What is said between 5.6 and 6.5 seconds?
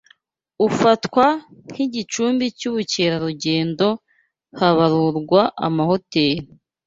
amahoteri